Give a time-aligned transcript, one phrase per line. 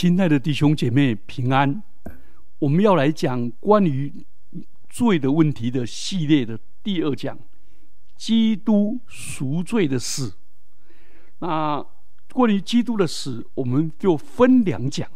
[0.00, 1.82] 亲爱的弟兄姐妹，平安！
[2.60, 4.24] 我们要来讲关于
[4.88, 7.36] 罪的问题的系列的第二讲——
[8.14, 10.34] 基督赎罪的事。
[11.40, 11.84] 那
[12.32, 15.10] 关于基督的死，我们就分两讲。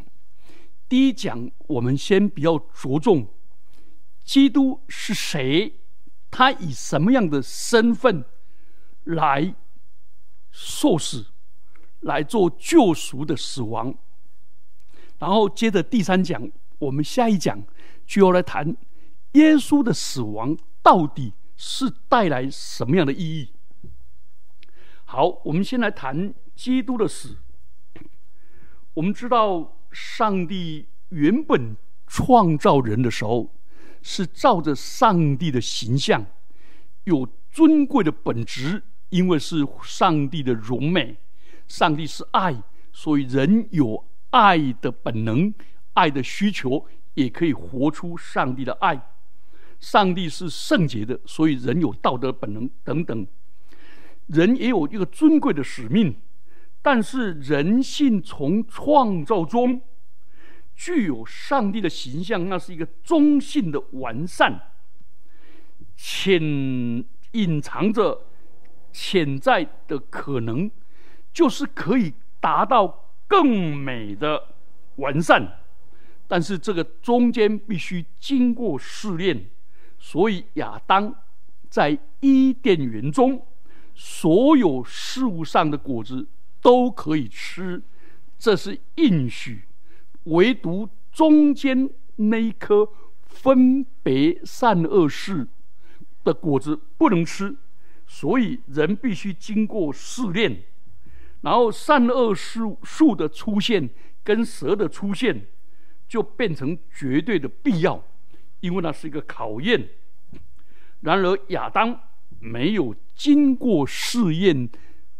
[0.89, 3.29] 第一讲，我们先比较着重
[4.25, 5.75] 基督是谁，
[6.29, 8.25] 他以什么样的身份
[9.05, 9.55] 来
[10.51, 11.27] 受死，
[12.01, 13.95] 来做救赎的死亡。
[15.23, 16.51] 然后接着第三讲，
[16.81, 17.63] 我们下一讲
[18.05, 18.77] 就要来谈
[19.35, 23.53] 耶稣的死亡到底是带来什么样的意义。
[25.05, 27.37] 好，我们先来谈基督的死。
[28.95, 31.77] 我们知道，上帝原本
[32.09, 33.55] 创造人的时候，
[34.03, 36.27] 是照着上帝的形象，
[37.05, 41.17] 有尊贵的本质，因为是上帝的荣美。
[41.69, 42.61] 上帝是爱，
[42.93, 44.05] 所以人有。
[44.33, 45.55] 爱的本能，
[45.93, 49.09] 爱的需求，也可以活出上帝的爱。
[49.79, 53.27] 上帝是圣洁的，所以人有道德本能等等。
[54.29, 56.17] 人也有一个尊贵的使命，
[56.81, 59.83] 但是人性从创造中
[60.75, 64.71] 具有上帝的形象，那是一个中性的完善，
[65.97, 66.41] 潜
[67.33, 68.27] 隐藏着
[68.93, 70.71] 潜在的可能，
[71.33, 73.02] 就是可以达到。
[73.33, 74.49] 更美的
[74.97, 75.61] 完善，
[76.29, 79.47] 但是这个中间必须经过试炼，
[79.99, 81.15] 所以亚当
[81.71, 83.47] 在伊甸园中
[83.95, 86.29] 所有事物上的果子
[86.61, 87.83] 都可以吃，
[88.39, 89.65] 这是应许，
[90.25, 92.87] 唯独中间那一颗
[93.23, 95.49] 分别善恶事
[96.23, 97.57] 的果子不能吃，
[98.07, 100.65] 所以人必须经过试炼。
[101.43, 103.91] 然后善恶树树的出现
[104.25, 105.47] 跟蛇的出现，
[106.09, 108.03] 就变成绝对的必要，
[108.61, 109.89] 因为那是一个考验。
[111.01, 112.01] 然而亚当
[112.39, 114.69] 没有经过试验，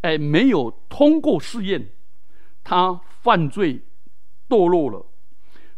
[0.03, 1.91] 哎，没有通过试验，
[2.65, 3.83] 他犯罪
[4.49, 5.07] 堕落了。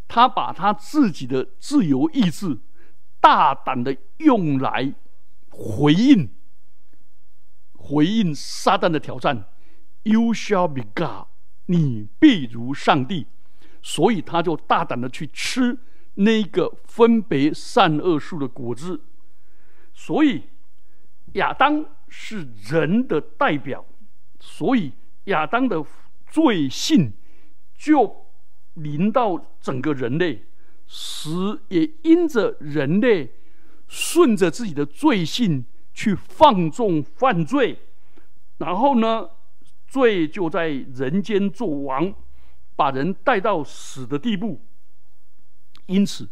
[0.06, 2.58] 他把他自己的自由意志
[3.18, 4.92] 大胆的用来
[5.48, 6.28] 回应，
[7.72, 9.48] 回应撒旦的挑战。
[10.04, 11.28] You shall be God，
[11.66, 13.26] 你必如上帝，
[13.82, 15.78] 所以他就大胆的去吃
[16.16, 19.00] 那个分别善恶树的果子。
[19.94, 20.42] 所以
[21.32, 23.84] 亚当是人的代表，
[24.38, 24.92] 所以
[25.24, 25.82] 亚当的
[26.28, 27.14] 罪性
[27.74, 28.26] 就
[28.74, 30.44] 临到整个人类，
[30.86, 33.32] 死也因着人类
[33.88, 35.64] 顺着自己的罪性
[35.94, 37.78] 去放纵犯罪，
[38.58, 39.30] 然后呢？
[39.94, 42.12] 罪就在人间作王，
[42.74, 44.60] 把人带到死的地步。
[45.86, 46.28] 因此，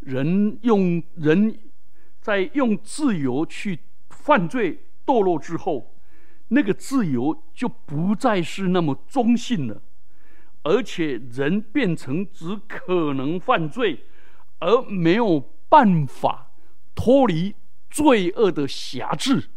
[0.00, 1.56] 人用人
[2.20, 3.78] 在用自由去
[4.10, 5.94] 犯罪堕落之后，
[6.48, 9.80] 那个自由就不再是那么中性了，
[10.64, 14.00] 而且人变成只可能犯罪，
[14.58, 15.38] 而没有
[15.68, 16.50] 办法
[16.96, 17.54] 脱离
[17.88, 19.48] 罪恶的辖制、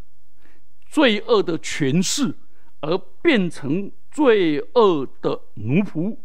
[0.86, 2.36] 罪恶的权势。
[2.82, 6.18] 而变成罪恶的奴仆，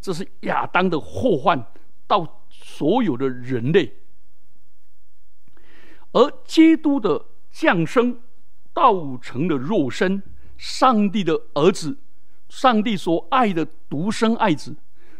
[0.00, 1.66] 这是亚当的祸患
[2.06, 3.94] 到所有的人类。
[6.12, 8.20] 而基督的降生，
[8.72, 10.22] 道成了肉身，
[10.56, 11.98] 上帝的儿子，
[12.48, 14.76] 上帝所爱的独生爱子，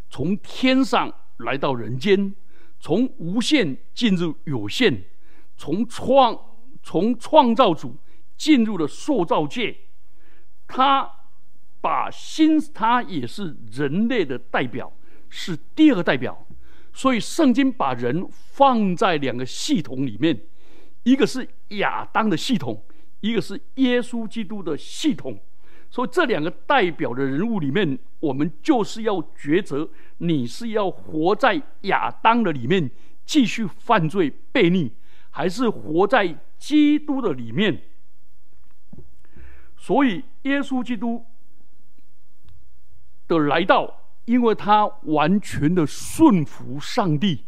[0.09, 2.35] 从天上来到人间，
[2.79, 5.05] 从无限进入有限，
[5.57, 6.39] 从创
[6.83, 7.97] 从创造主
[8.37, 9.77] 进入了塑造界。
[10.67, 11.11] 他
[11.81, 14.93] 把心，他也是人类的代表，
[15.29, 16.47] 是第二个代表。
[16.93, 20.41] 所以圣经把人放在两个系统里面，
[21.03, 22.83] 一个是亚当的系统，
[23.21, 25.39] 一个是耶稣基督的系统。
[25.91, 32.91] 所以这两个代表的人物里面，我们就是要抉择：你是要活在亚当的里面
[33.25, 34.91] 继续犯罪悖逆，
[35.31, 37.83] 还是活在基督的里面？
[39.85, 41.27] 所以，耶稣基督
[43.29, 47.45] 的来到，因为他完全的顺服上帝，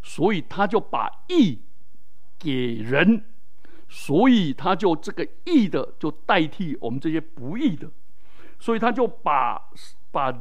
[0.00, 1.60] 所以他就把义
[2.38, 3.24] 给人，
[3.88, 7.90] 所以他就这个义的就代替我们这些不义的，
[8.60, 9.60] 所以他就把
[10.12, 10.32] 把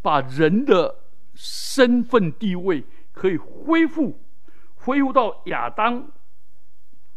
[0.00, 0.94] 把人的
[1.34, 4.20] 身份地位可以恢复，
[4.76, 6.08] 恢复到亚当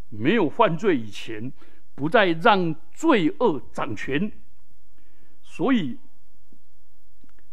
[0.10, 1.54] 没有犯罪以前。
[2.00, 4.31] 不再让罪恶掌权，
[5.44, 5.98] 所以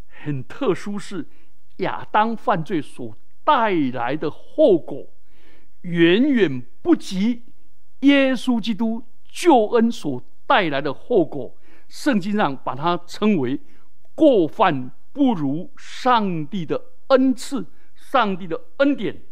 [0.07, 1.27] 很特殊，是
[1.79, 5.09] 亚当犯罪所带来的后果，
[5.81, 7.43] 远远不及
[8.03, 11.57] 耶稣基督救恩所带来的后果。
[11.89, 13.61] 圣经上把它称为
[14.15, 17.67] 过犯不如上帝的恩赐，
[17.97, 19.23] 上帝的恩典。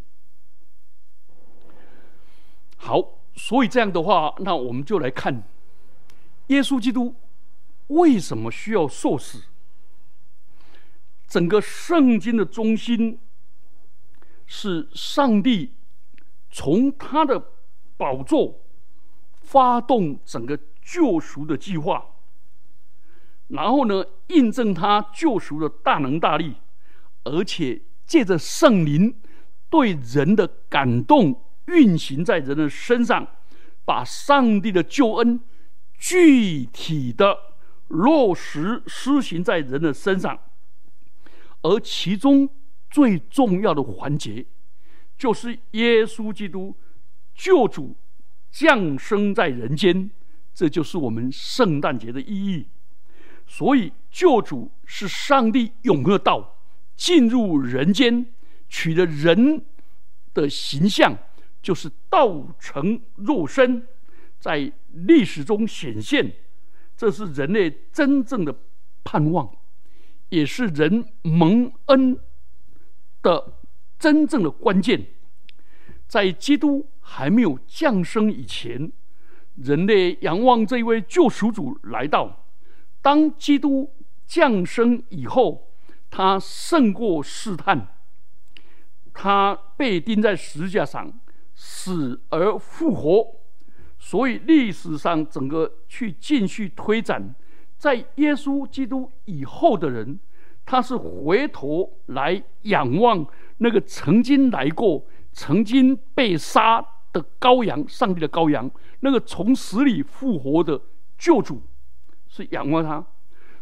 [2.77, 5.43] 好，所以这样的话，那我们就来看
[6.49, 7.15] 耶稣基督
[7.89, 9.45] 为什么需要受死。
[11.27, 13.19] 整个圣经的中心
[14.47, 15.75] 是上帝
[16.51, 17.43] 从他的
[17.97, 18.61] 宝座
[19.35, 22.07] 发动整个救赎的计划，
[23.49, 26.57] 然后呢，印证他救赎的大能大力，
[27.25, 29.21] 而且借着圣灵
[29.69, 33.27] 对人的感动运行在人的身上，
[33.85, 35.41] 把上帝的救恩
[35.97, 37.39] 具体的
[37.89, 40.39] 落实施行在人的身上。
[41.63, 42.49] 而其中
[42.91, 44.45] 最重要的环节，
[45.17, 46.77] 就是耶稣基督
[47.35, 47.97] 救主
[48.51, 50.11] 降生在人间，
[50.53, 52.69] 这就是我们圣诞节的意义。
[53.47, 56.59] 所以，救主是上帝永恒的道
[56.97, 58.27] 进入人间，
[58.69, 59.65] 取得人
[60.33, 61.17] 的形象，
[61.65, 63.89] 就是道成肉身，
[64.39, 66.31] 在历史中显现。
[66.95, 68.55] 这是人类真正的
[69.03, 69.51] 盼望。
[70.29, 72.19] 也是人蒙恩
[73.23, 73.55] 的
[73.99, 75.07] 真正的关键。
[76.07, 78.91] 在基督还没有降生以前，
[79.55, 82.47] 人类仰望这位救赎主来到。
[83.01, 83.95] 当基督
[84.27, 85.71] 降生以后，
[86.11, 87.95] 他胜过试探，
[89.13, 91.13] 他被钉在十字架上，
[91.55, 93.37] 死而复活。
[93.99, 97.35] 所以历史上整个去继续推展。
[97.79, 100.19] 在耶稣基督以后的人，
[100.65, 103.27] 他是回头来仰望
[103.59, 108.71] 那个曾经来过、曾经被杀的羔羊——上帝的羔羊，
[109.01, 110.81] 那个从死里复活的
[111.19, 111.63] 救主，
[112.29, 113.05] 是仰望他。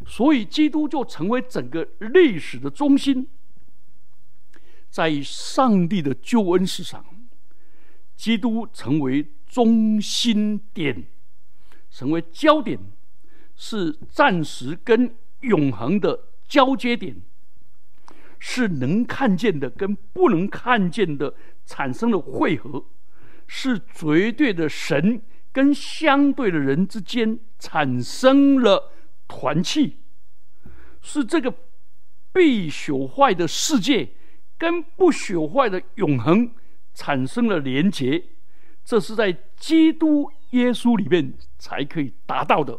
[0.07, 3.29] 所以，基督就成为整个历史的中心。
[4.89, 7.05] 在上帝的救恩史上，
[8.23, 11.09] 基督成为中心点，
[11.91, 12.79] 成为焦点。
[13.57, 17.21] 是暂时跟永恒的交接点，
[18.39, 21.35] 是能看见的跟不能看见的
[21.67, 22.85] 产生了汇合，
[23.49, 25.21] 是绝对的神
[25.51, 28.93] 跟相对的人之间产生了
[29.27, 29.99] 团契，
[31.01, 31.53] 是这个
[32.33, 34.11] 必朽坏的世界
[34.57, 36.53] 跟不朽坏的永恒
[36.95, 38.23] 产生了连结，
[38.85, 42.79] 这是在基督耶稣里面才可以达到的。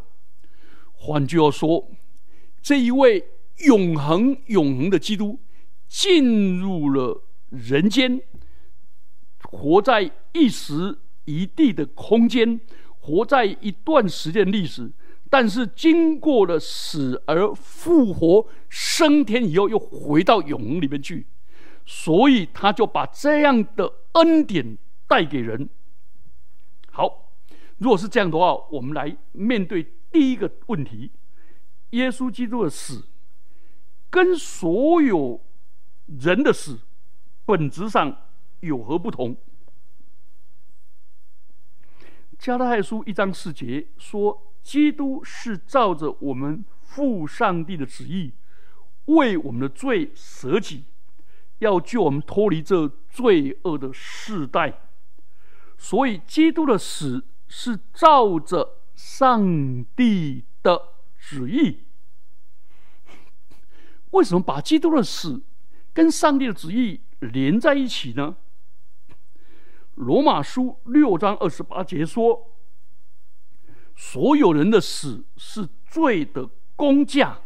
[0.92, 1.90] 换句话说，
[2.62, 3.24] 这一位
[3.66, 5.38] 永恒、永恒的基督
[5.88, 8.20] 进入了人间，
[9.42, 12.60] 活在一时一地的空间，
[12.98, 14.90] 活在一段时间历史，
[15.28, 21.26] 但是经过了死而复活、升天以后，又回到永恒里面去，
[21.84, 25.68] 所以他就把这样的恩典带给人。
[26.90, 27.32] 好，
[27.78, 29.92] 如果是这样的话，我们来面对。
[30.10, 31.10] 第一个问题：
[31.90, 33.08] 耶稣基督的死
[34.10, 35.44] 跟所有
[36.06, 36.78] 人的死
[37.44, 38.16] 本质上
[38.60, 39.36] 有何不同？
[42.38, 48.32] 加拉太书一章四节说：“基督是照着我们父上帝的旨意，
[49.06, 50.84] 为我们的罪舍己，
[51.64, 54.80] 要救我们脱离这罪恶的世代。”
[55.76, 58.78] 所以，基督的死是照着。
[58.96, 60.80] 上帝的
[61.18, 61.82] 旨意，
[64.12, 65.42] 为什么把基督的死
[65.92, 68.36] 跟上帝的旨意连在一起呢？
[69.96, 72.52] 罗马书六章二十八节说
[73.96, 77.40] ：“所有人的死是罪的工价，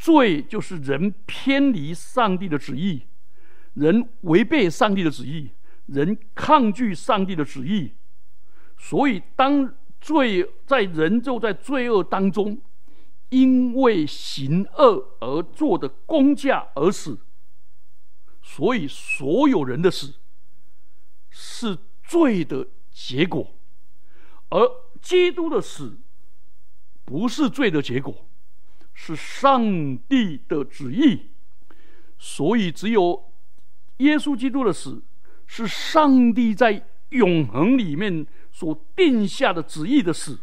[0.00, 3.02] 罪就是人偏离上帝的旨意，
[3.74, 5.50] 人违背上帝的旨意，
[5.84, 7.92] 人抗拒上帝的旨意。”
[8.80, 12.58] 所以，当罪在人就在罪恶当中，
[13.28, 17.20] 因为行恶而做的工价而死。
[18.42, 20.14] 所以，所有人的死
[21.28, 23.54] 是罪的结果，
[24.48, 24.66] 而
[25.02, 25.98] 基督的死
[27.04, 28.26] 不是罪的结果，
[29.02, 31.30] 是上帝的旨意。
[32.18, 33.32] 所以，只有
[33.96, 35.02] 耶稣基督的死
[35.46, 38.26] 是上帝在永恒里面。
[38.52, 40.40] 所定下的旨意的死，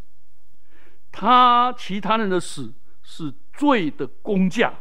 [1.11, 2.73] 他其他人的死
[3.03, 4.79] 是罪的工价。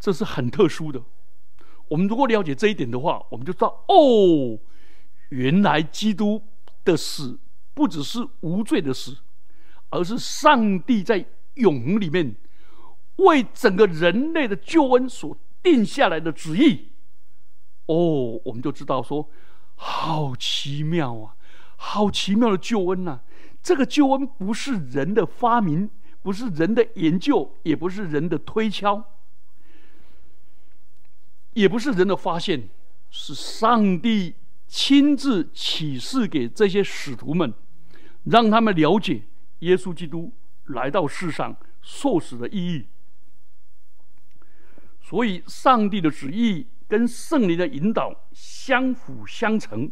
[0.00, 1.00] 这是很特殊的。
[1.88, 4.58] 我们如果了解这一点的话，我们就知道哦，
[5.28, 6.42] 原来基督
[6.84, 7.38] 的死
[7.74, 9.18] 不只是无罪的死，
[9.90, 12.34] 而是上帝在永恒里面
[13.16, 16.88] 为整个人类的救恩所定下来的旨意。
[17.86, 19.28] 哦，我们就知道说，
[19.74, 21.36] 好奇妙啊，
[21.76, 23.20] 好奇妙的救恩呐！
[23.62, 25.90] 这个救恩不是人的发明，
[26.22, 29.04] 不是人的研究，也不是人的推敲，
[31.54, 32.68] 也不是人的发现，
[33.10, 34.34] 是上帝
[34.66, 37.52] 亲自启示给这些使徒们，
[38.24, 39.22] 让他们了解
[39.60, 40.32] 耶稣基督
[40.72, 42.86] 来到世上受死的意义。
[45.00, 49.90] 所以，上帝的旨意跟圣灵的引导相辅相成。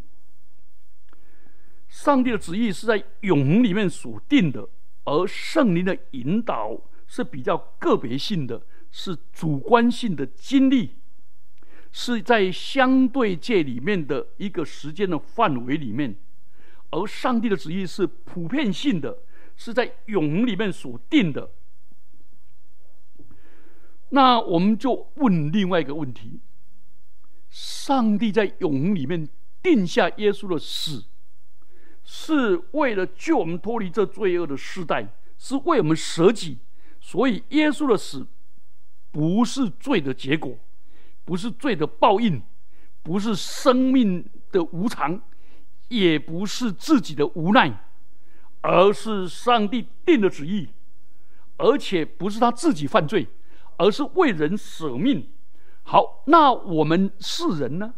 [1.88, 4.68] 上帝的旨意是在永恒里面所定的，
[5.04, 10.96] 而圣灵的引导是比较个别性的，是主观性的经历，
[11.90, 16.16] 是在相对界里面的一个时间的范围里面，
[16.90, 19.18] 而上帝的旨意是普遍性的，
[19.60, 21.50] 是在永恒里面所定的。
[24.08, 26.40] 那我们就问另外一个问题：
[27.50, 29.28] 上帝在永恒里面
[29.62, 31.04] 定下耶稣的死。
[32.02, 36.58] 是为了救我们脱离这罪恶的时代，是为我们舍己，
[36.98, 38.26] 所以耶稣的死
[39.12, 40.56] 不是罪的结果，
[41.26, 42.42] 不是罪的报应，
[43.02, 45.20] 不是生命的无常，
[45.88, 47.89] 也不是自己的无奈，
[48.62, 50.68] 而是上帝定的旨意，
[51.56, 53.26] 而且不是他自己犯罪，
[53.78, 55.30] 而是为人舍命。
[55.82, 57.94] 好，那我们是人呢？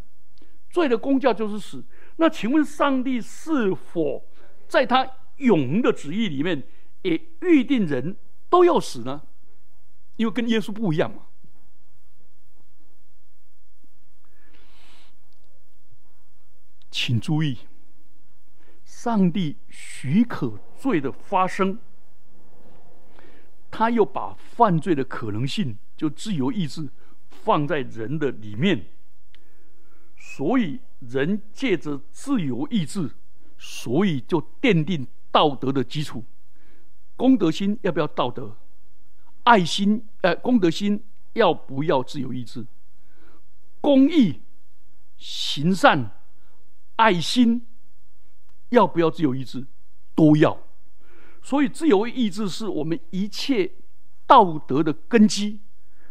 [0.70, 1.84] 罪的公价就是死。
[2.16, 4.24] 那请问，上帝是否
[4.68, 6.62] 在他永恒的旨意里面
[7.02, 8.16] 也预定人
[8.48, 9.22] 都要死呢？
[10.16, 11.22] 因为跟耶稣不一样嘛。
[16.90, 17.58] 请注意，
[18.92, 21.78] 上帝许可罪的发生，
[23.70, 26.88] 他又把犯罪的可能性就自由意志
[27.30, 28.84] 放在人的里面，
[30.16, 30.80] 所以。
[31.10, 33.10] 人借着自由意志，
[33.58, 36.24] 所以就奠定道德的基础。
[37.16, 38.56] 公德心要不要道德？
[39.42, 42.64] 爱心，呃，公德心要不要自由意志？
[43.80, 44.42] 公益、
[45.16, 46.08] 行善、
[46.94, 47.66] 爱心
[48.72, 49.66] 要不要自由意志？
[50.14, 50.58] 都要。
[51.42, 53.70] 所以，自由意志是我们一切
[54.26, 55.60] 道德的根基，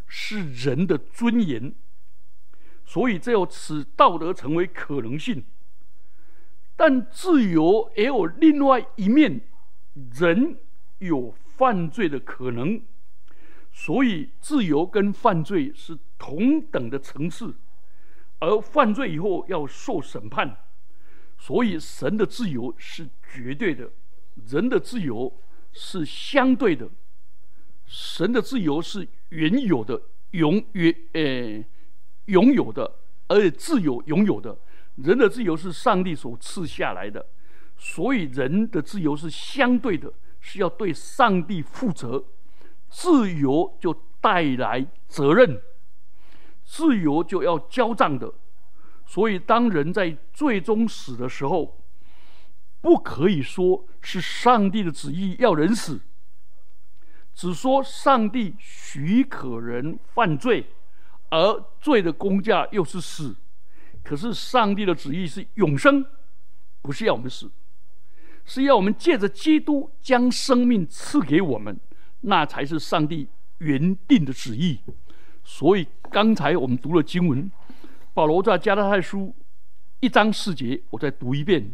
[0.07, 1.73] 是人的尊严。
[2.85, 5.43] 所以，这要使道德成为可能性，
[6.75, 9.41] 但自由也有另外一面，
[10.15, 10.57] 人
[10.99, 12.81] 有犯罪的可能，
[13.71, 17.55] 所以自由跟犯罪是同等的层次，
[18.39, 20.57] 而犯罪以后要受审判，
[21.41, 23.89] 所以神的自由是绝对的，
[24.45, 25.33] 人的自由
[25.73, 26.87] 是相对的，
[27.87, 29.99] 神的自由是原有的，
[30.31, 31.65] 永远呃。
[32.25, 34.55] 拥有的，而且自由拥有的，
[34.95, 37.25] 人的自由是上帝所赐下来的，
[37.75, 42.23] 所以人的自由是相对的，是要对上帝负责。
[42.89, 45.61] 自由就带来责任，
[46.63, 48.31] 自由就要交账的。
[49.11, 51.77] 所以，当人在最终死的时候，
[52.79, 55.99] 不可以说是上帝的旨意要人死，
[57.33, 60.65] 只说上帝许可人犯罪。
[61.29, 63.35] 而罪的工价又是死，
[64.01, 66.05] 可是上帝的旨意是永生，
[66.81, 67.51] 不是要我们死，
[68.45, 71.77] 是要我们借着基督将生命赐给我们，
[72.21, 73.27] 那才是上帝
[73.57, 74.79] 原定的旨意。
[75.43, 77.51] 所以刚才我们读了经文，
[78.13, 79.35] 保罗在加拉太书
[79.99, 81.73] 一章四节，我再读一遍：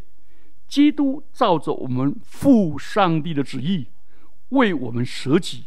[0.68, 3.88] 基督照着我们父上帝的旨意，
[4.50, 5.66] 为我们舍己，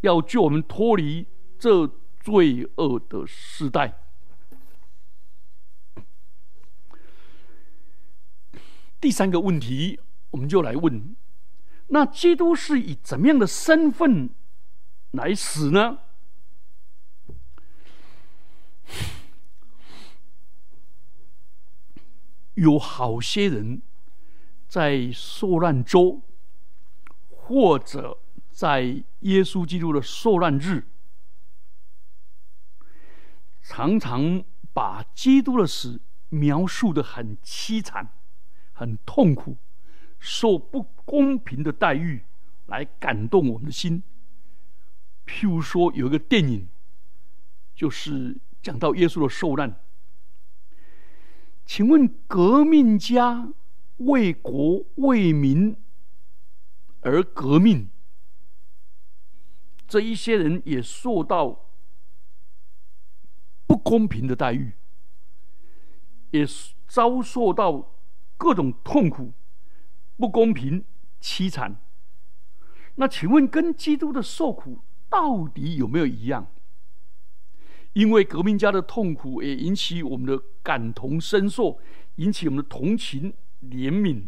[0.00, 1.26] 要救我们脱离
[1.58, 1.90] 这。
[2.22, 3.98] 罪恶的时代。
[9.00, 9.98] 第三个问题，
[10.32, 11.16] 我们就来问：
[11.86, 14.28] 那基督是以怎么样的身份
[15.12, 16.00] 来死呢？
[22.54, 23.82] 有好些人
[24.68, 26.22] 在受难周，
[27.28, 28.18] 或者
[28.50, 28.82] 在
[29.20, 30.86] 耶稣基督的受难日。
[33.62, 34.42] 常常
[34.72, 38.12] 把基督的死描述的很凄惨、
[38.72, 39.56] 很痛苦，
[40.18, 42.24] 受不公平的待遇，
[42.66, 44.02] 来感动我们的心。
[45.24, 46.62] 譬如说，有一个电影
[47.74, 49.80] 《就是讲到耶稣的受难。
[51.72, 53.52] 请问革命家
[53.98, 55.76] 为国为民
[57.02, 57.88] 而革命，
[59.86, 61.68] 这一些人也受到
[63.68, 64.72] 不公平的待遇，
[66.32, 66.44] 也
[66.88, 67.92] 遭受到
[68.36, 69.32] 各种痛苦、
[70.16, 70.84] 不公平、
[71.20, 71.80] 凄惨。
[72.96, 76.48] 那请问，跟基督的受苦到底有没有一样？
[77.92, 81.78] 因为革命家的痛苦也引起我们的感同身受，
[82.16, 84.26] 引起我们的同情怜悯，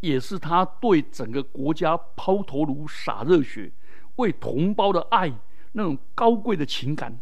[0.00, 3.72] 也是他对整个国家抛头颅洒热血，
[4.16, 5.32] 为同胞的爱
[5.72, 7.18] 那种高贵的情感。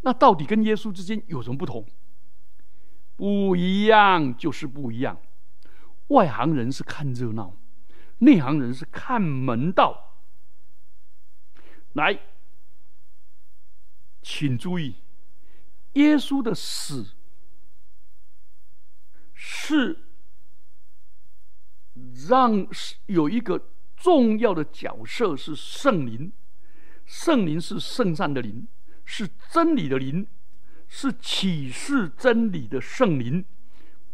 [0.00, 1.86] 那到底跟耶稣之间有什么不同？
[3.16, 5.16] 不一样就是不一样。
[6.08, 7.54] 外行人是看热闹，
[8.18, 10.16] 内行人是看门道。
[11.92, 12.18] 来。
[14.24, 14.94] 请注意，
[15.92, 17.10] 耶稣的死
[19.34, 20.00] 是
[22.26, 22.66] 让
[23.04, 26.32] 有一个重要的角色是圣灵，
[27.04, 28.66] 圣灵是圣善的灵，
[29.04, 30.26] 是真理的灵，
[30.88, 33.44] 是启示真理的圣灵，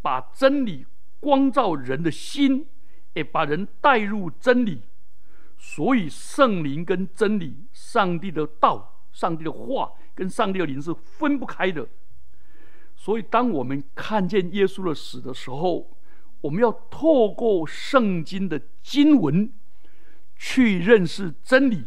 [0.02, 0.84] 把真理
[1.20, 2.66] 光照人的心，
[3.14, 4.82] 也把人带入真理。
[5.56, 9.92] 所以，圣灵跟真理，上帝的道，上帝的话。
[10.12, 11.88] 跟上帝的灵是分不开的，
[12.94, 15.96] 所以当我们看见耶稣的死的时候，
[16.42, 19.50] 我们要透过圣经的经文
[20.36, 21.86] 去认识真理，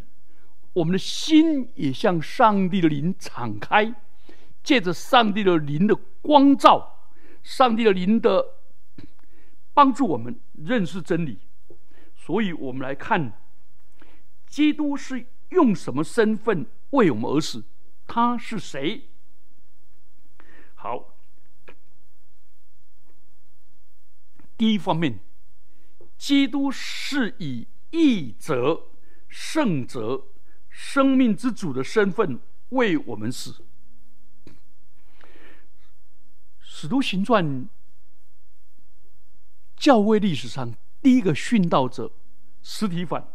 [0.71, 3.93] 我们的心也向上帝的灵敞开，
[4.63, 7.11] 借着上帝的灵的光照，
[7.43, 8.43] 上帝的灵的
[9.75, 11.37] 帮助，我们认识真理。
[12.15, 13.37] 所以我们来看，
[14.47, 17.63] 基督是用什么身份为我们而死？
[18.07, 19.09] 他是谁？
[20.75, 21.15] 好，
[24.57, 25.19] 第一方面，
[26.17, 28.89] 基督是以义者、
[29.27, 30.27] 圣者、
[30.69, 33.63] 生命之主的身份为我们死。
[36.59, 37.67] 使徒行传
[39.77, 42.11] 教会历史上第一个殉道者
[42.61, 43.31] 斯提凡，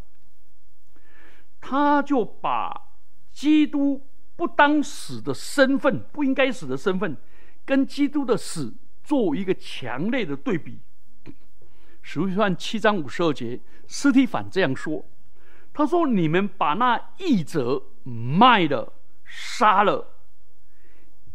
[1.61, 2.88] 他就把
[3.39, 4.05] 基督。
[4.39, 7.17] 不当死的身份，不应该死的身份，
[7.65, 8.73] 跟基督的死
[9.03, 10.79] 做一个强烈的对比。
[12.03, 15.05] 使徒行传七章五十二节，斯提凡这样说
[15.75, 18.93] ：“他说，你们把那义者卖了，
[19.25, 20.07] 杀了。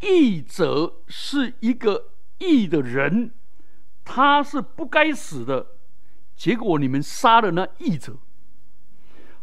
[0.00, 3.34] 义者是一个义的人，
[4.02, 5.66] 他是不该死的，
[6.34, 8.16] 结果你们杀了那义者。”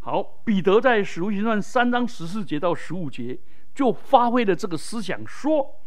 [0.02, 3.40] 好，彼得在使徒行传三章十四节到十五节。
[3.74, 5.80] 就发挥了这个思想，说：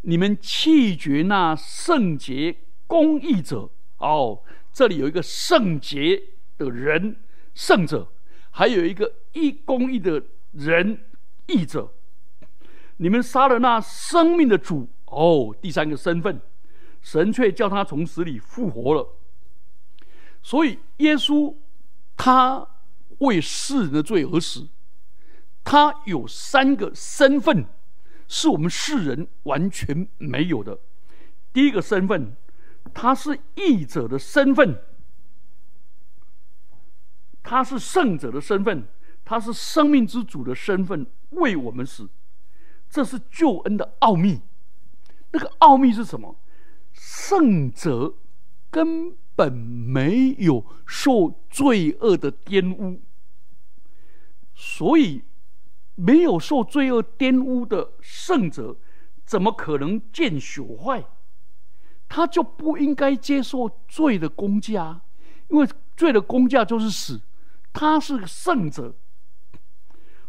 [0.00, 2.56] 你们弃绝那圣洁
[2.88, 4.42] 公义者哦，
[4.72, 6.20] 这里有一个圣洁
[6.58, 7.14] 的人，
[7.54, 8.10] 圣者，
[8.50, 10.20] 还有一个义公义的
[10.54, 11.04] 人，
[11.46, 11.92] 义者。
[12.96, 16.40] 你们杀了那生命的主哦，第三个身份，
[17.00, 19.08] 神却叫他从死里复活了。
[20.42, 21.54] 所以耶稣
[22.16, 22.66] 他
[23.20, 24.68] 为世人的罪而死。
[25.64, 27.64] 他有三个身份，
[28.28, 30.78] 是我们世人完全没有的。
[31.52, 32.36] 第一个身份，
[32.92, 34.82] 他是义者的身份，
[37.42, 38.86] 他是圣者的身份，
[39.24, 42.08] 他是生命之主的身份，为我们死。
[42.88, 44.40] 这是救恩的奥秘。
[45.32, 46.36] 那个奥秘是什么？
[46.92, 48.14] 圣者
[48.70, 53.00] 根本没有受罪恶的玷污，
[54.60, 55.24] 所以。
[55.96, 58.74] 没有受罪恶玷污的圣者，
[59.26, 61.04] 怎么可能见朽坏？
[62.08, 65.02] 他就不应该接受罪的公价，
[65.48, 65.68] 因为
[65.98, 67.20] 罪的公价就是死。
[67.74, 68.94] 他是个圣者，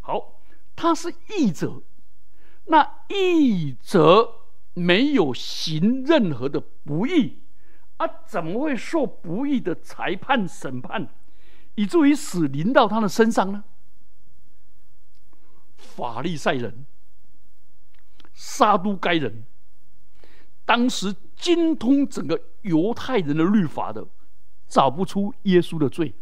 [0.02, 0.42] 好，
[0.76, 1.82] 他是义者。
[2.66, 4.30] 那义者
[4.74, 7.40] 没有行任何的不义，
[7.96, 11.08] 啊，怎么会受不义的裁判审判，
[11.76, 13.64] 以至于死临到他的身上呢？
[15.96, 16.86] 法利赛人、
[18.34, 19.44] 撒都该人，
[20.66, 24.08] 当时精通整个犹太人的律法的，
[24.68, 26.14] 找不出耶稣的罪。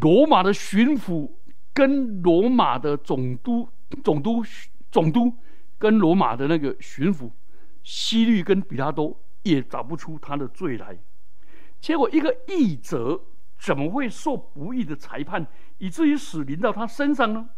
[0.00, 1.30] 罗马的巡抚
[1.72, 3.68] 跟罗马的总督、
[4.02, 4.42] 总督、
[4.90, 5.32] 总督
[5.78, 7.30] 跟罗马的那个巡抚
[7.84, 10.98] 西律跟比拉多也找不出他的罪来。
[11.80, 13.20] 结果，一个义者
[13.58, 15.46] 怎么会受不义的裁判？
[15.78, 17.48] 以至于死临到他身上呢？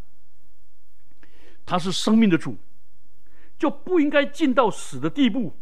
[1.66, 2.56] 他是生命的主，
[3.58, 5.56] 就不应该进到死的地步。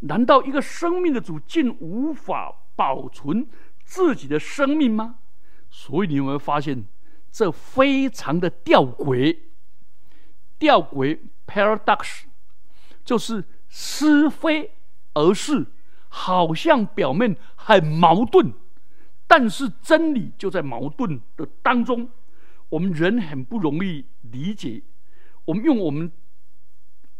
[0.00, 3.48] 难道一个生命的主竟无法保存
[3.82, 5.16] 自己的生命吗？
[5.70, 6.86] 所以你有没有发现，
[7.32, 9.38] 这非常的吊诡？
[10.58, 12.24] 吊诡 （paradox）
[13.04, 14.72] 就是是非
[15.14, 15.66] 而是，
[16.08, 18.52] 好像表面很矛盾，
[19.26, 22.08] 但是真理就在矛盾的当中。
[22.68, 24.82] 我们人很不容易理解，
[25.44, 26.10] 我们用我们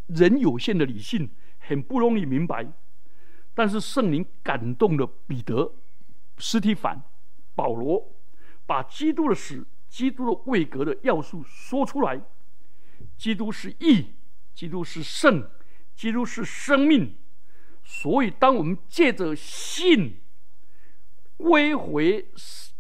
[0.07, 2.67] 人有限的理性很不容易明白。
[3.55, 5.73] 但是圣灵感动了彼得、
[6.37, 7.01] 斯提凡、
[7.55, 8.13] 保罗，
[8.67, 12.21] 把基督的死、基督的位格的要素说出来。
[13.17, 14.07] 基督是义，
[14.53, 15.49] 基督是圣，
[15.95, 17.15] 基督是生命。
[17.85, 20.19] 所以，当我们借着信
[21.37, 22.27] 归回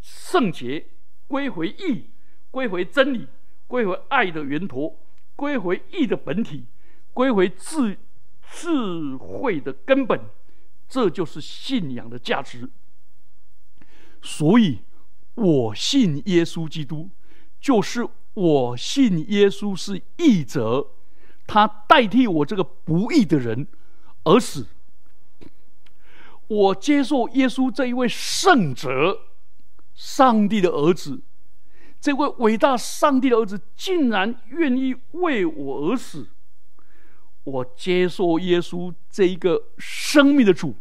[0.01, 0.87] 圣洁、
[1.27, 2.11] 归回义、
[2.51, 3.29] 归回真理、
[3.66, 4.99] 归回爱的源头、
[5.35, 6.64] 归回义的本体、
[7.12, 7.99] 归回智
[8.51, 10.21] 智慧的根本。
[10.88, 12.71] 这就是信仰的价值。
[14.23, 14.81] 所以，
[15.35, 17.11] 我信耶稣基督，
[17.61, 20.92] 就是我信耶稣是义者，
[21.47, 23.66] 他代替我这个不义的人
[24.25, 24.66] 而死。
[26.48, 29.20] 我接受耶稣这一位圣者，
[29.94, 31.20] 上帝的儿子，
[32.00, 36.28] 这位伟大上帝的儿子，竟然愿意为我而死。
[37.44, 40.74] 我接受耶稣这一个生命的主，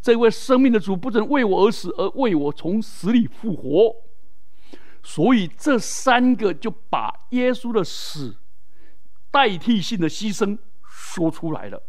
[0.00, 3.96] 这位生命的主不能为我而死，而为我从死里复活。
[5.02, 8.36] 所以这三个就把耶稣的死
[9.30, 11.82] 代替性的牺牲说出来了，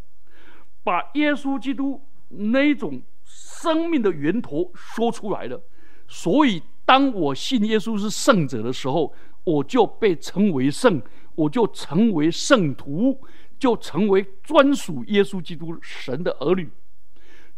[0.84, 5.62] 把耶稣基督那种生命的源头说出来了。
[6.08, 9.14] 所以当我信耶稣是圣者的时候，
[9.44, 11.02] 我就被称为圣，
[11.36, 13.20] 我就成为圣徒。
[13.62, 16.68] 就成为专属耶稣基督神的儿女。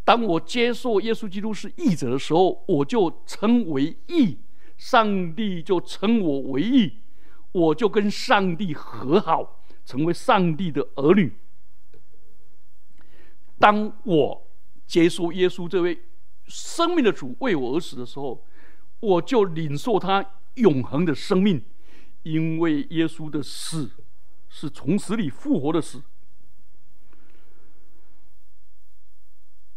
[0.03, 4.37] 当我接受耶稣基督是义者的时候，我就称为义，
[4.75, 6.97] 上帝就称我为义，
[7.53, 11.37] 我就跟上帝和好，成为上帝的儿女。
[13.57, 14.42] 当我
[14.85, 16.01] 接受耶稣这位
[16.45, 18.45] 生命的主为我而死的时候，
[18.99, 20.23] 我就领受他
[20.55, 21.63] 永恒的生命，
[22.23, 23.91] 因为耶稣的死。
[24.55, 26.03] 是从死里复活的死。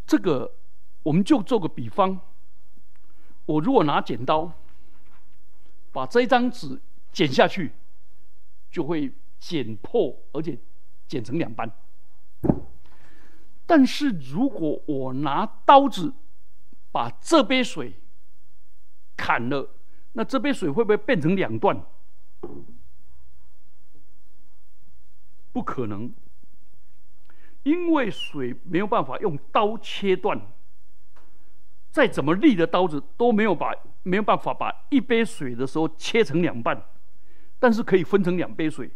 [0.06, 0.52] 这个，
[1.02, 2.20] 我们就做个比方。
[3.46, 4.52] 我如果拿剪刀，
[5.92, 6.78] 把这张纸
[7.10, 7.72] 剪下去，
[8.70, 10.58] 就会剪破，而且
[11.08, 11.72] 剪成两半。
[13.66, 16.14] 但是如果我拿刀子
[16.92, 17.94] 把这杯水
[19.16, 19.74] 砍了，
[20.12, 21.84] 那这杯水会不会变成两段？
[25.52, 26.14] 不可能，
[27.64, 30.40] 因为水没有办法用刀切断，
[31.90, 36.84] 再怎么利的刀子都没有把没有办法把一杯水的时候切成两半，
[37.58, 38.90] 但是可以分成两杯水。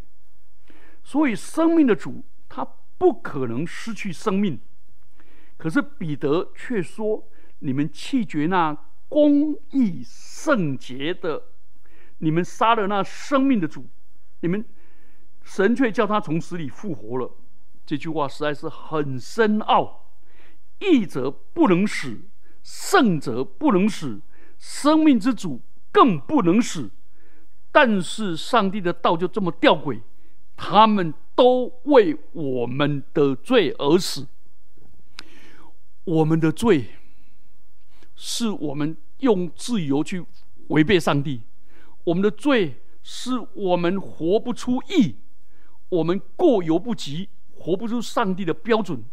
[1.03, 2.65] 所以生命的主他
[3.01, 4.59] 不可能失去生命，
[5.57, 8.77] 可是彼得却说：“你们弃绝那
[9.09, 11.45] 公义圣洁的，
[12.19, 13.87] 你们杀了那生命的主，
[14.41, 14.63] 你们。”
[15.43, 17.35] 神却叫他从死里复活了，
[17.83, 20.11] 这句话实在是很深奥。
[20.77, 22.19] 义者不能死，
[22.61, 24.21] 圣者不能死，
[24.59, 25.59] 生命之主
[25.91, 26.91] 更不能死。
[27.71, 30.01] 但是上帝的道就这么吊诡，
[30.55, 31.11] 他们
[31.41, 34.27] 都为我们的罪而死。
[36.03, 36.85] 我们的罪
[38.15, 40.23] 是我们用自由去
[40.67, 41.41] 违背上帝，
[42.03, 45.15] 我们的罪是我们活不出义。
[45.89, 49.03] 我们过犹不及，活不出上帝的标准。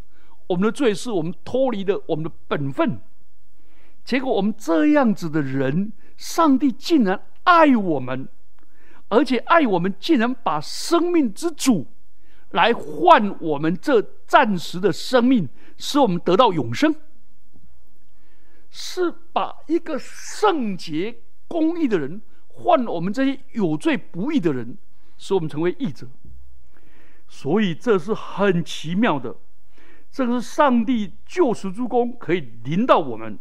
[0.49, 3.01] 我们的罪是我们脱离了我们的本分，
[4.05, 8.29] 结果我们这样子的人，上帝竟然爱我们，
[9.09, 11.87] 而且爱我们，竟然把生命之主
[12.51, 16.95] 来换我们这暂时的生命，使我们得到永生，
[18.71, 24.79] 是把一个圣洁公义的人换我们这些有罪不义的人，
[25.17, 26.09] 使我们成为义者。
[27.29, 29.37] 所以这是很奇妙的，
[30.11, 33.39] 这个是上帝救赎之功可以临到我们。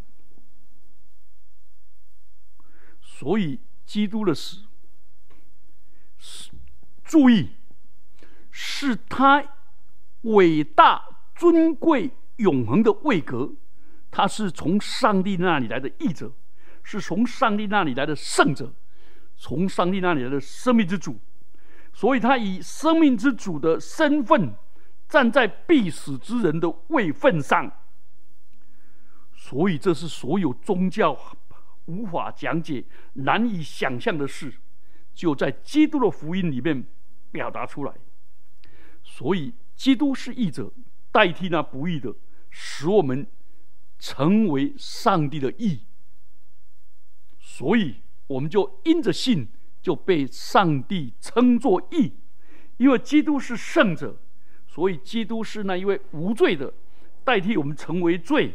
[3.02, 4.66] 所以基督的死，
[6.20, 6.52] 是
[7.04, 7.52] 注意，
[8.60, 9.44] 是他
[10.22, 13.54] 伟大、尊贵、永恒的位格，
[14.10, 16.32] 他是从上帝那里来的义者，
[16.82, 18.74] 是从上帝那里来的圣者，
[19.36, 21.20] 从上帝那里来的生命之主。
[21.94, 24.56] 所以他以生命之主的身份
[25.08, 27.72] 站在必死之人的位份上。
[29.36, 31.16] 所以这是所有宗教
[31.86, 34.52] 无法讲解、难以想象的事，
[35.14, 36.84] 就在基督的福音里面
[37.32, 37.94] 表达出来。
[39.18, 40.72] 所以，基督是义者，
[41.12, 42.14] 代替那不义的，
[42.52, 43.26] 使我们
[43.98, 45.80] 成为上帝的义。
[47.40, 47.96] 所以，
[48.28, 49.48] 我们就因着信，
[49.82, 52.14] 就被上帝称作义。
[52.78, 54.22] 因为基督是圣者，
[54.68, 56.72] 所以基督是那一位无罪的，
[57.24, 58.54] 代替我们成为罪，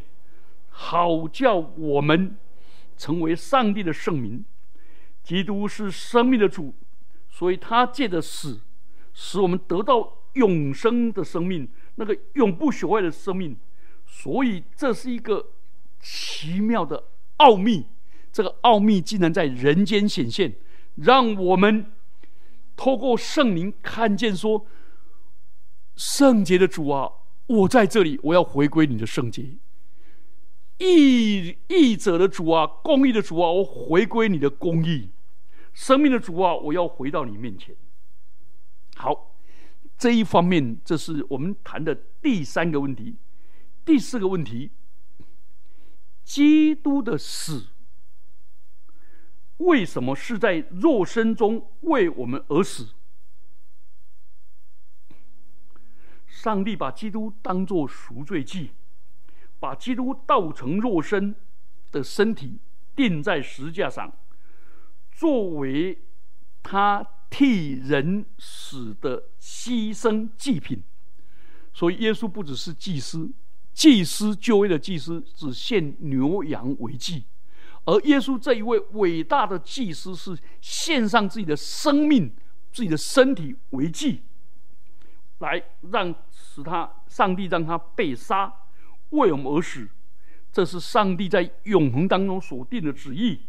[0.68, 2.37] 好叫我们
[2.96, 4.44] 成为上帝的圣民。
[5.25, 6.72] 基督是生命的主，
[7.29, 8.61] 所以他借着死，
[9.12, 10.21] 使我们得到。
[10.35, 13.57] 永生的生命，那个永不朽坏的生命，
[14.07, 15.51] 所以这是一个
[16.01, 17.05] 奇妙的
[17.38, 17.87] 奥秘。
[18.33, 20.55] 这个奥秘竟然在人间显现，
[20.95, 21.92] 让我们
[22.77, 24.66] 透过圣灵看见说：
[25.97, 27.11] 圣洁的主啊，
[27.47, 29.59] 我在这里，我要回归你的圣洁。
[30.79, 35.11] 义义者的主啊，公义的主啊，我回归你的公义。
[35.75, 37.77] 生命的主啊，我要回到你面前。
[38.97, 39.32] 好。
[40.03, 43.19] 这一方面，这是我们谈的第三个问题。
[43.85, 44.73] 第四个问题，
[46.25, 47.69] 基督的死
[49.59, 52.88] 为什么是在肉身中为我们而死？
[56.27, 58.73] 上帝把基督当作赎罪祭，
[59.61, 61.37] 把基督道成肉身
[61.93, 62.59] 的身体
[62.97, 64.12] 钉在石架上，
[65.12, 66.03] 作为
[66.61, 67.09] 他。
[67.33, 70.83] 替人死的牺牲祭品，
[71.73, 73.33] 所以耶稣不只是祭司，
[73.73, 77.25] 祭司就位的祭司只献牛羊为祭，
[77.87, 82.31] 而耶稣这一位伟大的祭司是献上自己的生命、
[82.71, 84.21] 自己的身体为祭，
[85.38, 88.53] 来让使他上帝让他被杀，
[89.09, 89.88] 为我们而死，
[90.53, 93.40] 这是上帝在永恒当中所定的旨意。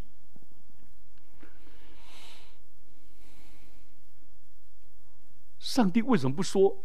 [5.64, 6.84] 上帝为什么不说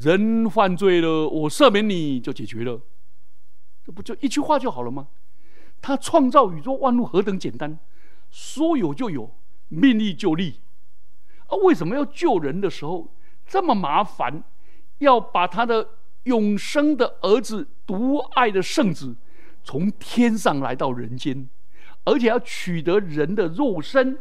[0.00, 2.80] 人犯罪了，我赦免你就解决了？
[3.84, 5.06] 这不就一句话就好了吗？
[5.80, 7.78] 他创造宇宙万物何等简单，
[8.32, 9.32] 说有就有，
[9.68, 10.58] 命立就立。
[11.46, 13.14] 啊，为什么要救人的时候
[13.46, 14.42] 这么麻烦？
[14.98, 15.88] 要把他的
[16.24, 19.14] 永生的儿子、独爱的圣子
[19.62, 21.48] 从天上来到人间，
[22.02, 24.18] 而且要取得人的肉身，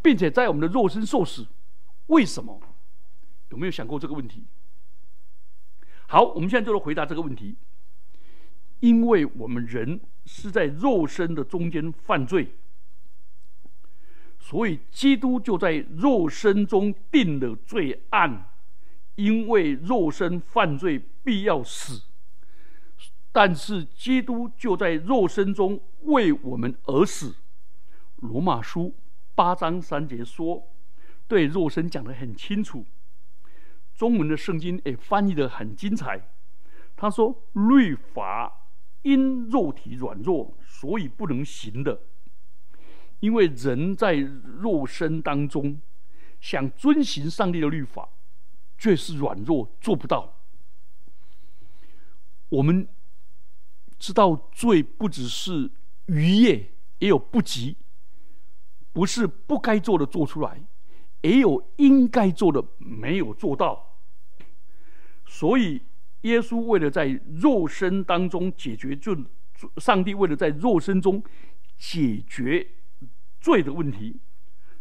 [0.00, 1.46] 并且在我们的肉身受死，
[2.06, 2.58] 为什么？
[3.50, 4.44] 有没有想过这个问题？
[6.08, 7.56] 好，我们现在就来回答这个问题。
[8.80, 12.54] 因为我们人是在肉身的中间犯罪，
[14.38, 18.46] 所以基督就在肉身中定了罪案。
[19.16, 22.04] 因为肉身犯罪必要死，
[23.30, 27.36] 但是基督就在肉身中为我们而死。
[28.16, 28.94] 罗马书
[29.34, 30.66] 八章三节说，
[31.28, 32.86] 对肉身讲得很清楚。
[34.00, 36.26] 中文的圣经也翻译的很精彩。
[36.96, 38.50] 他说：“律法
[39.02, 42.00] 因肉体软弱，所以不能行的。
[43.18, 45.78] 因为人在肉身当中
[46.40, 48.08] 想遵行上帝的律法，
[48.78, 50.32] 却是软弱，做不到。
[52.48, 52.88] 我们
[53.98, 55.70] 知道罪不只是
[56.06, 57.76] 渔业，也有不及，
[58.94, 60.64] 不是不该做的做出来，
[61.20, 63.88] 也有应该做的没有做到。”
[65.32, 65.80] 所以，
[66.22, 67.06] 耶稣为了在
[67.40, 69.16] 肉身当中解决罪，
[69.76, 71.22] 上帝为了在肉身中
[71.78, 72.66] 解决
[73.40, 74.16] 罪的问题，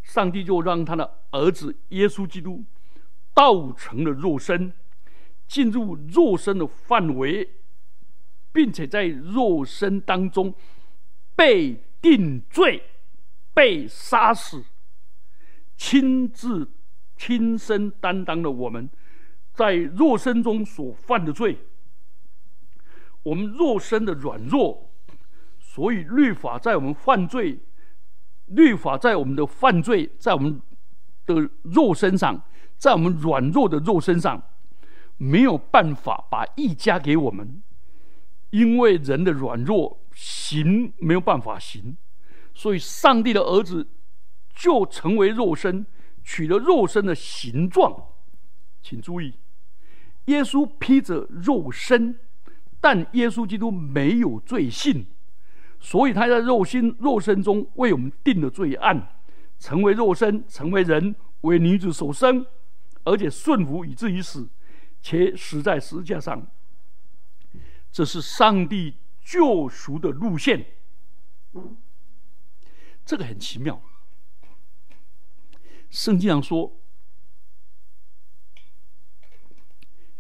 [0.01, 2.65] 上帝就让他的儿子耶稣基督
[3.35, 4.73] 道成了肉身，
[5.47, 7.47] 进入肉身的范围，
[8.51, 10.51] 并且在肉身当中
[11.35, 12.81] 被定罪、
[13.53, 14.65] 被杀死，
[15.77, 16.71] 亲自
[17.15, 18.89] 亲身担当了我们。
[19.59, 21.57] 在肉身中所犯的罪，
[23.23, 24.89] 我们肉身的软弱，
[25.59, 27.59] 所以律法在我们犯罪，
[28.45, 30.61] 律法在我们的犯罪，在我们
[31.25, 32.41] 的肉身上，
[32.77, 34.41] 在我们软弱的肉身上，
[35.17, 37.61] 没有办法把义加给我们，
[38.51, 41.97] 因为人的软弱行没有办法行，
[42.53, 43.89] 所以上帝的儿子
[44.55, 45.85] 就成为肉身，
[46.23, 47.93] 取了肉身的形状，
[48.81, 49.33] 请注意。
[50.29, 52.19] 耶稣披着肉身，
[52.79, 55.07] 但耶稣基督没有罪性，
[55.79, 59.15] 所以他在肉心肉身中为我们定了罪案，
[59.57, 62.45] 成为肉身，成为人，为女子所生，
[63.03, 64.47] 而且顺服以至于死，
[65.01, 66.47] 且死在十字架上。
[67.91, 70.63] 这是上帝救赎的路线，
[73.03, 73.81] 这个很奇妙。
[75.89, 76.78] 圣经上说，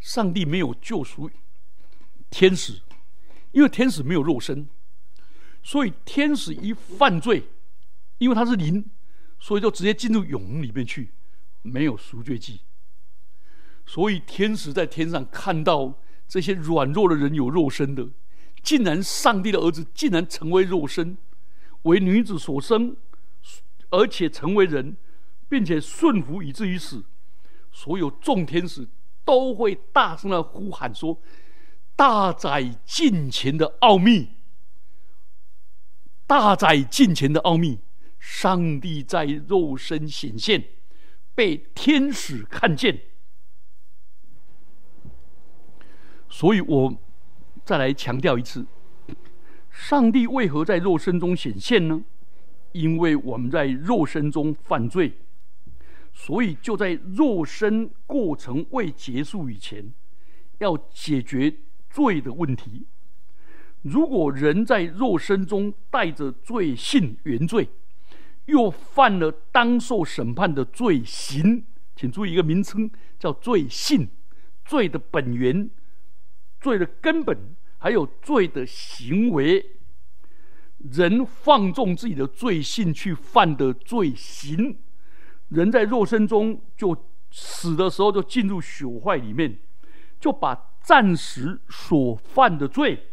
[0.09, 1.29] 上帝没有救赎
[2.31, 2.81] 天使，
[3.51, 4.67] 因为天使没有肉身，
[5.61, 7.43] 所以天使一犯罪，
[8.17, 8.89] 因为他是灵，
[9.39, 11.11] 所以就直接进入永恒里面去，
[11.61, 12.61] 没有赎罪记。
[13.85, 18.09] 所以天使在天上看到这些软弱的人有肉身的，
[18.63, 21.19] 竟然上帝的儿子竟然成为肉身，
[21.83, 22.97] 为女子所生，
[23.91, 24.97] 而且成为人。
[25.47, 27.03] 并且顺服以至于死，
[27.71, 28.87] 所有众天使
[29.29, 31.21] 都会大声的呼喊说
[31.95, 34.29] ：“大宰近前的奥秘，
[36.25, 37.77] 大宰近前的奥秘，
[38.17, 40.63] 上帝在肉身显现，
[41.35, 43.01] 被天使看见。”
[46.27, 46.97] 所以我
[47.63, 48.65] 再来强调一次：
[49.69, 52.03] 上帝为何在肉身中显现呢？
[52.71, 55.13] 因为我们在肉身中犯罪。
[56.21, 59.93] 所以，就在肉身过程未结束以前，
[60.57, 61.55] 要解决
[61.89, 62.85] 罪的问题。
[63.83, 67.69] 如果人在肉身中带着罪性原罪，
[68.47, 71.63] 又犯了当受审判的罪行，
[71.95, 74.09] 请注意一个名称叫罪性，
[74.65, 75.69] 罪的本源、
[76.59, 79.65] 罪的根本，还有罪的行为。
[80.91, 84.77] 人放纵自己的罪性去犯的罪行。
[85.49, 86.95] 人在肉身中就
[87.31, 89.59] 死的时候，就进入朽坏里面，
[90.19, 93.07] 就把暂时所犯的罪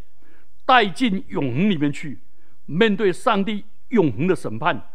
[0.64, 2.20] 带进永恒里面去，
[2.66, 4.90] 面对上帝永恒的审判，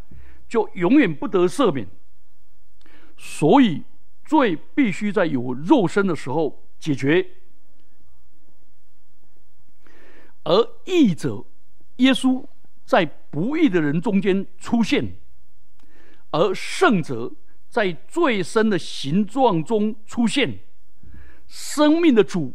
[0.48, 1.86] 就永远不得赦免。
[3.16, 3.84] 所以，
[4.24, 7.26] 罪必须在有肉身的时候解决。
[10.44, 11.44] 而义者
[11.96, 12.44] 耶稣
[12.84, 15.16] 在不义的人中间出现。
[16.32, 17.32] 而圣者
[17.68, 20.58] 在最深的形状中出现，
[21.46, 22.54] 生命的主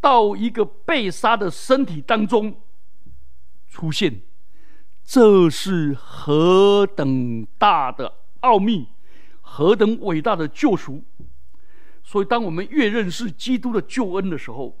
[0.00, 2.60] 到一个被杀的身体当中
[3.68, 4.20] 出现，
[5.04, 8.88] 这是何等大的奥秘，
[9.40, 11.02] 何等伟大的救赎！
[12.04, 14.80] 所以，当我们越认识基督的救恩的时候，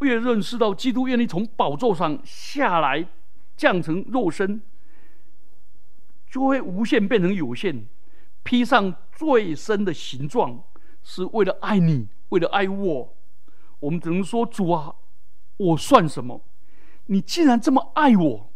[0.00, 3.06] 越认识到基督愿意从宝座上下来，
[3.56, 4.60] 降成肉身。
[6.32, 7.86] 就会无限变成有限，
[8.42, 10.64] 披上最深的形状，
[11.02, 13.14] 是为了爱你，为了爱我。
[13.80, 14.94] 我们只能说：主啊，
[15.58, 16.42] 我算什么？
[17.08, 18.50] 你竟然这么爱我，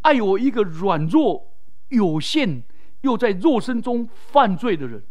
[0.00, 1.52] 爱我一个软弱、
[1.90, 2.62] 有限，
[3.02, 5.04] 又在肉身中犯罪的人，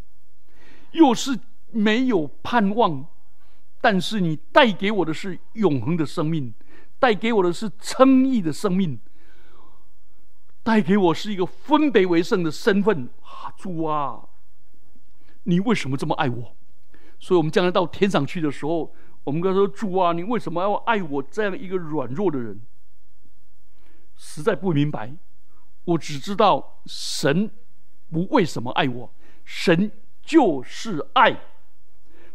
[0.90, 1.38] 又是
[1.70, 3.06] 没有盼望。
[3.80, 6.52] 但是你带给我的是永恒的生命，
[6.98, 8.98] 带给我的是称义的生命。
[10.62, 13.50] 带给我是一个分别为圣的身份啊！
[13.56, 14.28] 主啊，
[15.44, 16.56] 你为什么这么爱我？
[17.18, 18.94] 所以，我们将来到天上去的时候，
[19.24, 22.60] 我们跟他说：“主啊，你为什么要爱我这样一个软弱的人？”
[24.16, 25.14] 实在不明白。
[25.84, 27.50] 我只知道神
[28.10, 29.12] 不为什么爱我，
[29.44, 29.90] 神
[30.22, 31.40] 就是爱，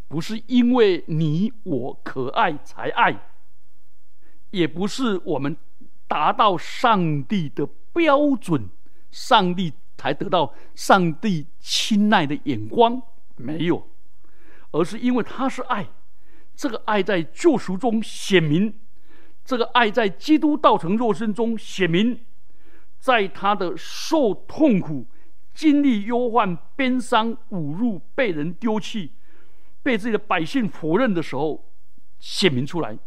[0.07, 3.29] 不是因为你我可爱才爱，
[4.49, 5.55] 也不是我们
[6.07, 7.69] 达到上帝的。
[7.95, 8.69] 标准，
[9.09, 13.01] 上帝才得到上帝青睐的眼光，
[13.37, 13.87] 没有，
[14.71, 15.87] 而是因为他是爱，
[16.53, 18.73] 这个爱在救赎中显明，
[19.45, 22.19] 这个爱在基督道成肉身中显明，
[22.99, 25.07] 在他的受痛苦、
[25.53, 29.13] 经历忧患、悲伤、侮辱、被人丢弃、
[29.81, 31.71] 被自己的百姓否认的时候，
[32.19, 32.99] 显明出来，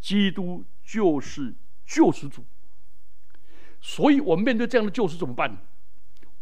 [0.00, 1.52] 基督就是
[1.84, 2.44] 救世主。
[3.88, 5.58] 所以，我们面对这样的救赎怎么办？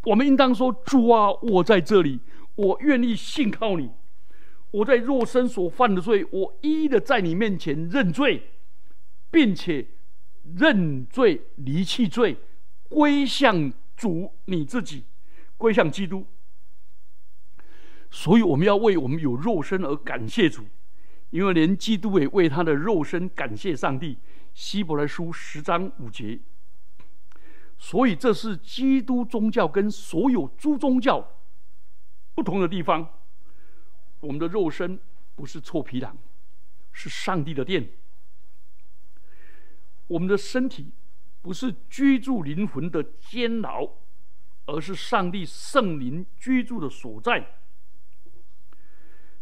[0.04, 2.18] 我们应当说：“主啊，我在这里，
[2.54, 3.90] 我愿意信靠你。
[4.70, 8.44] 我在肉身所犯的罪，我一一的在你面前认罪，
[9.30, 9.86] 并且
[10.56, 12.38] 认罪离弃罪，
[12.88, 15.04] 归向主你自己，
[15.58, 16.26] 归向基督。
[18.10, 20.64] 所以，我们要为我们有肉身而感谢主，
[21.28, 24.16] 因为连基督也为他的肉身感谢上帝。
[24.54, 26.40] 希伯来书十章五节。
[27.86, 31.36] 所以，这是基督宗教跟所有诸宗教
[32.34, 33.06] 不同的地方。
[34.20, 34.98] 我们的肉身
[35.34, 36.16] 不是臭皮囊，
[36.92, 37.84] 是上帝的殿；
[40.06, 40.92] 我们的身体
[41.42, 43.86] 不是居住灵魂的监牢，
[44.64, 47.58] 而是上帝圣灵居住的所在。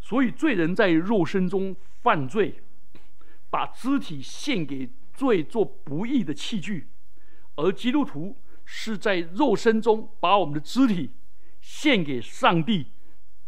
[0.00, 2.60] 所以罪人在肉身中犯罪，
[3.50, 6.88] 把肢体献给罪做不义的器具；
[7.62, 11.10] 而基督徒是在肉身中把我们的肢体
[11.60, 12.88] 献给上帝，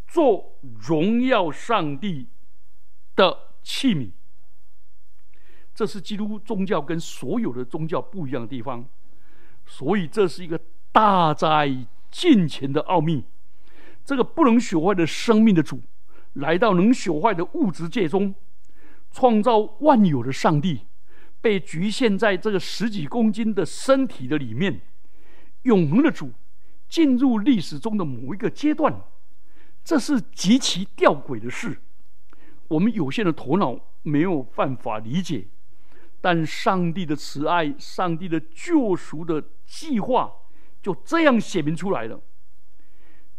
[0.07, 2.29] 做荣耀上帝
[3.17, 4.13] 的器皿。
[5.75, 8.89] 这是基督宗教跟所有的宗教不一样的地方。
[9.67, 10.61] 所以，这是一个
[10.93, 13.25] 大在近前的奥秘。
[14.05, 15.81] 这个不能朽坏的生命的主。
[16.35, 18.35] 来到能朽坏的物质界中，
[19.11, 20.83] 创造万有的上帝，
[21.45, 24.81] 被局限在这个十几公斤的身体的里面。
[25.65, 26.33] 永恒的主
[26.89, 28.99] 进入历史中的某一个阶段，
[29.85, 31.83] 这是极其吊诡的事。
[32.69, 35.47] 我们有限的头脑没有办法理解，
[36.23, 40.33] 但上帝的慈爱、上帝的救赎的计划
[40.83, 42.19] 就这样写明出来了。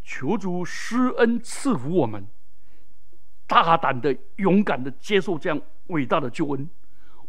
[0.04, 2.28] 求主施恩赐福我们。
[3.48, 6.68] 大胆的、勇敢的接受这样伟大的救恩，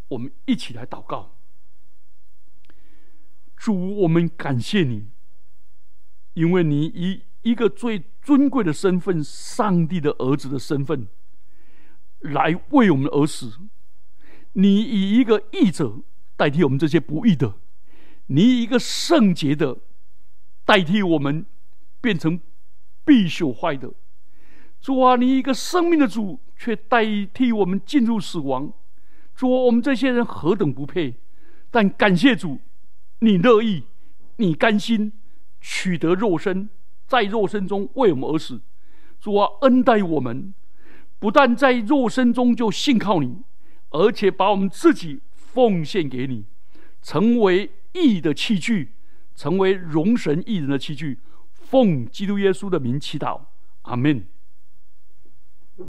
[0.08, 1.32] 我们一起来祷告。
[3.56, 5.08] 主，我们感谢你，
[6.34, 11.08] 因为你以一个最尊贵的身份——上帝的儿子的身份，
[12.20, 13.52] 来为我们而死。
[14.52, 16.00] 你以一个义者
[16.36, 17.54] 代替我们这些不义的，
[18.26, 19.78] 你以一个圣洁的
[20.64, 21.46] 代替我们
[22.00, 22.40] 变成
[23.04, 23.92] 必朽坏的。
[24.80, 28.72] 主啊，你一个生命的主，却代替我们进入死亡。
[29.36, 31.14] 主，我们这些人何等不配！
[31.70, 32.58] 但感谢主，
[33.18, 33.84] 你乐意，
[34.36, 35.12] 你甘心
[35.60, 36.70] 取得肉身，
[37.06, 38.62] 在肉身中为我们而死。
[39.20, 40.54] 主啊，恩待我们，
[41.18, 43.42] 不但在肉身中就信靠你，
[43.90, 46.46] 而且把我们自己奉献给你，
[47.02, 48.92] 成为义的器具，
[49.34, 51.18] 成为荣神义人的器具。
[51.52, 53.40] 奉基督耶稣的名祈祷，
[53.82, 54.26] 阿门。